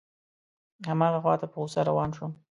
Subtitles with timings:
[0.89, 2.31] هماغه خواته په غوسه روان شوم.